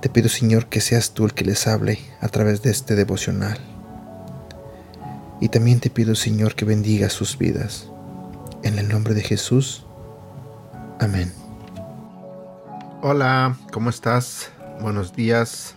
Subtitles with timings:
[0.00, 3.58] Te pido, Señor, que seas tú el que les hable a través de este devocional.
[5.42, 7.86] Y también te pido, Señor, que bendiga sus vidas.
[8.62, 9.84] En el nombre de Jesús.
[10.98, 11.30] Amén.
[13.02, 14.50] Hola, ¿cómo estás?
[14.80, 15.74] Buenos días.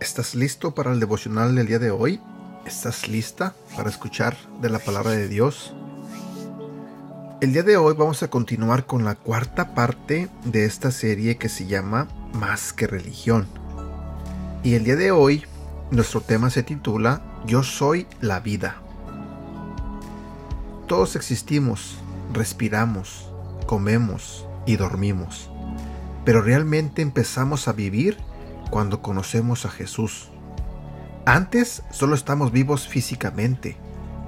[0.00, 2.20] ¿Estás listo para el devocional del día de hoy?
[2.64, 5.74] ¿Estás lista para escuchar de la palabra de Dios?
[7.42, 11.50] El día de hoy vamos a continuar con la cuarta parte de esta serie que
[11.50, 13.46] se llama Más que religión.
[14.62, 15.44] Y el día de hoy
[15.90, 18.76] nuestro tema se titula Yo soy la vida.
[20.86, 21.98] Todos existimos,
[22.32, 23.30] respiramos,
[23.66, 25.50] comemos y dormimos
[26.26, 28.18] pero realmente empezamos a vivir
[28.70, 30.28] cuando conocemos a Jesús.
[31.24, 33.76] Antes solo estamos vivos físicamente,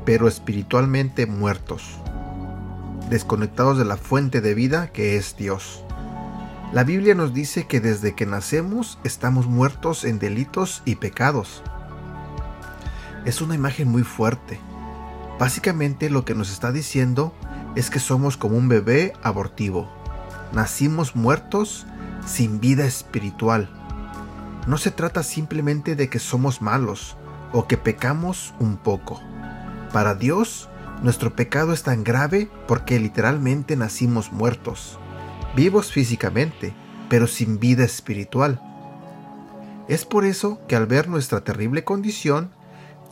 [0.05, 1.99] pero espiritualmente muertos,
[3.11, 5.85] desconectados de la fuente de vida que es Dios.
[6.73, 11.63] La Biblia nos dice que desde que nacemos estamos muertos en delitos y pecados.
[13.25, 14.61] Es una imagen muy fuerte.
[15.39, 17.33] Básicamente lo que nos está diciendo
[17.77, 19.89] es que somos como un bebé abortivo
[20.53, 21.87] nacimos muertos
[22.27, 23.69] sin vida espiritual.
[24.67, 27.17] No se trata simplemente de que somos malos
[27.53, 29.21] o que pecamos un poco.
[29.93, 30.69] Para Dios,
[31.03, 34.99] nuestro pecado es tan grave porque literalmente nacimos muertos,
[35.55, 36.75] vivos físicamente,
[37.09, 38.61] pero sin vida espiritual.
[39.89, 42.51] Es por eso que al ver nuestra terrible condición,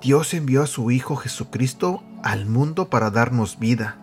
[0.03, 3.97] Dios envió a su Hijo Jesucristo al mundo para darnos vida,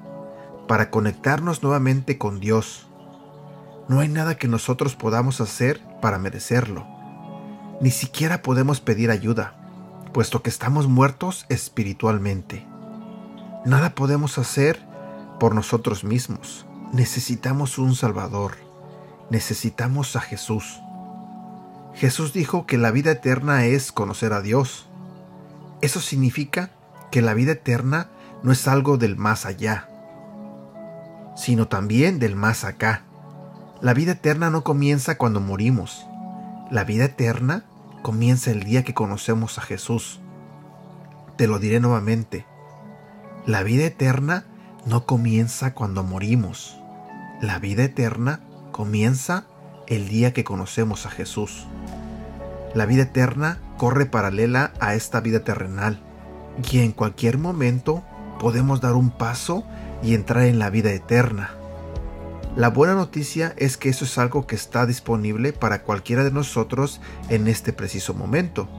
[0.68, 2.88] para conectarnos nuevamente con Dios.
[3.88, 6.88] No hay nada que nosotros podamos hacer para merecerlo.
[7.80, 9.56] Ni siquiera podemos pedir ayuda,
[10.14, 12.66] puesto que estamos muertos espiritualmente.
[13.66, 14.80] Nada podemos hacer
[15.40, 16.66] por nosotros mismos.
[16.94, 18.54] Necesitamos un Salvador.
[19.32, 20.80] Necesitamos a Jesús.
[21.96, 24.88] Jesús dijo que la vida eterna es conocer a Dios.
[25.82, 26.70] Eso significa
[27.10, 28.12] que la vida eterna
[28.44, 29.90] no es algo del más allá,
[31.36, 33.02] sino también del más acá.
[33.82, 36.06] La vida eterna no comienza cuando morimos.
[36.70, 37.66] La vida eterna
[38.04, 40.20] comienza el día que conocemos a Jesús.
[41.38, 42.46] Te lo diré nuevamente.
[43.48, 44.46] La vida eterna
[44.86, 46.83] no comienza cuando morimos.
[47.42, 48.40] La vida eterna
[48.72, 49.46] comienza
[49.88, 51.68] el día que conocemos a Jesús.
[52.74, 56.02] La vida eterna corre paralela a esta vida terrenal
[56.72, 58.04] y en cualquier momento
[58.40, 59.66] podemos dar un paso
[60.02, 61.52] y entrar en la vida eterna.
[62.56, 67.02] La buena noticia es que eso es algo que está disponible para cualquiera de nosotros
[67.30, 68.70] en este preciso momento.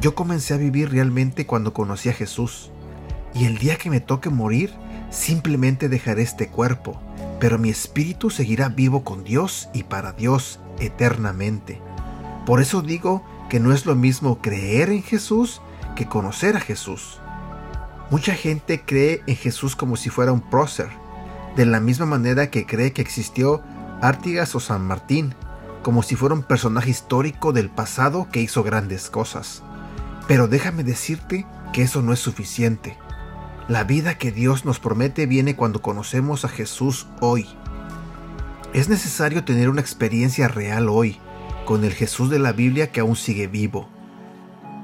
[0.00, 2.70] Yo comencé a vivir realmente cuando conocí a Jesús,
[3.34, 4.72] y el día que me toque morir,
[5.10, 6.98] simplemente dejaré este cuerpo,
[7.40, 11.80] pero mi espíritu seguirá vivo con Dios y para Dios eternamente.
[12.46, 15.60] Por eso digo que no es lo mismo creer en Jesús
[15.96, 17.20] que conocer a Jesús.
[18.10, 20.88] Mucha gente cree en Jesús como si fuera un prócer,
[21.56, 23.62] de la misma manera que cree que existió
[24.00, 25.34] Artigas o San Martín,
[25.82, 29.62] como si fuera un personaje histórico del pasado que hizo grandes cosas.
[30.26, 32.96] Pero déjame decirte que eso no es suficiente.
[33.68, 37.46] La vida que Dios nos promete viene cuando conocemos a Jesús hoy.
[38.72, 41.18] Es necesario tener una experiencia real hoy,
[41.66, 43.90] con el Jesús de la Biblia que aún sigue vivo.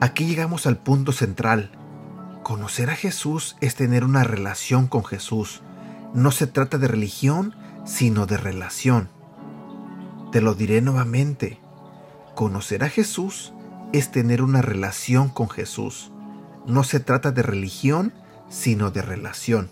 [0.02, 1.70] Aquí llegamos al punto central.
[2.42, 5.62] Conocer a Jesús es tener una relación con Jesús,
[6.12, 9.08] no se trata de religión, sino de relación.
[10.30, 11.58] Te lo diré nuevamente.
[12.34, 13.54] Conocer a Jesús
[13.92, 16.12] es tener una relación con Jesús.
[16.66, 18.12] No se trata de religión,
[18.48, 19.70] sino de relación.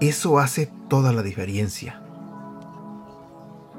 [0.00, 2.00] Eso hace toda la diferencia.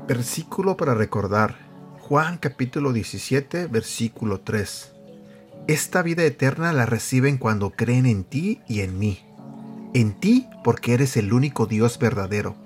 [0.07, 1.55] Versículo para recordar.
[1.99, 4.91] Juan capítulo 17, versículo 3.
[5.67, 9.25] Esta vida eterna la reciben cuando creen en ti y en mí
[9.95, 12.57] en ti porque eres el único Dios verdadero,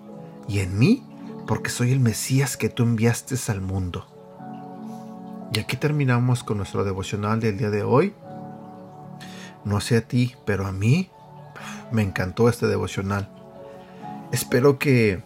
[0.48, 1.04] y en mí
[1.46, 4.08] porque soy el Mesías que tú enviaste al mundo.
[5.54, 8.16] Y aquí terminamos con nuestro devocional del día de hoy.
[9.70, 11.12] No sé a ti, pero a mí
[11.92, 13.30] me encantó este devocional.
[14.32, 15.22] Espero que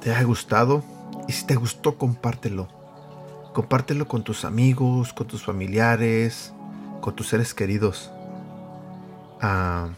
[0.00, 0.82] te haya gustado
[1.28, 2.66] y si te gustó compártelo.
[3.52, 6.52] Compártelo con tus amigos, con tus familiares,
[7.00, 8.10] con tus seres queridos.
[9.40, 9.90] Ah,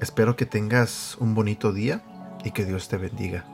[0.00, 2.02] espero que tengas un bonito día
[2.42, 3.44] y que Dios te bendiga.